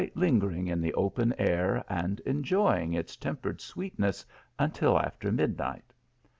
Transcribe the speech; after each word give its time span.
lingering 0.15 0.65
in 0.67 0.81
the 0.81 0.95
open 0.95 1.31
air 1.37 1.85
and 1.87 2.21
enjoying 2.21 2.91
its 2.91 3.15
tempered 3.15 3.61
sweetness 3.61 4.25
until 4.57 4.99
after 4.99 5.31
midnight. 5.31 5.93